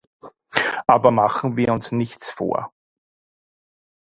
Aber 0.87 1.11
machen 1.11 1.57
wir 1.57 1.71
uns 1.73 1.91
nichts 1.91 2.31
vor! 2.31 2.73